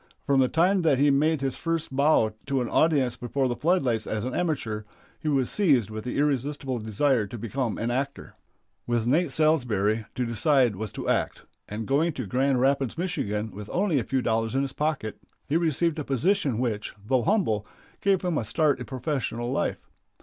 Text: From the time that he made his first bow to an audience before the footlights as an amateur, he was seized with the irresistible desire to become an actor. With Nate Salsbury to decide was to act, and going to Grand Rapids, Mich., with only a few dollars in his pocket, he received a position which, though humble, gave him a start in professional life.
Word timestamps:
From 0.25 0.39
the 0.39 0.47
time 0.47 0.81
that 0.81 0.97
he 0.97 1.11
made 1.11 1.41
his 1.41 1.57
first 1.57 1.95
bow 1.95 2.33
to 2.47 2.59
an 2.59 2.67
audience 2.67 3.15
before 3.15 3.47
the 3.47 3.55
footlights 3.55 4.07
as 4.07 4.25
an 4.25 4.33
amateur, 4.33 4.81
he 5.19 5.27
was 5.27 5.47
seized 5.51 5.91
with 5.91 6.05
the 6.05 6.17
irresistible 6.17 6.79
desire 6.79 7.27
to 7.27 7.37
become 7.37 7.77
an 7.77 7.91
actor. 7.91 8.33
With 8.87 9.05
Nate 9.05 9.31
Salsbury 9.31 10.05
to 10.15 10.25
decide 10.25 10.75
was 10.75 10.91
to 10.93 11.07
act, 11.07 11.43
and 11.69 11.85
going 11.85 12.13
to 12.13 12.25
Grand 12.25 12.59
Rapids, 12.59 12.97
Mich., 12.97 13.17
with 13.17 13.69
only 13.71 13.99
a 13.99 14.03
few 14.03 14.23
dollars 14.23 14.55
in 14.55 14.63
his 14.63 14.73
pocket, 14.73 15.19
he 15.47 15.55
received 15.55 15.99
a 15.99 16.03
position 16.03 16.57
which, 16.57 16.95
though 17.05 17.21
humble, 17.21 17.67
gave 18.01 18.23
him 18.23 18.39
a 18.39 18.43
start 18.43 18.79
in 18.79 18.85
professional 18.85 19.51
life. 19.51 19.87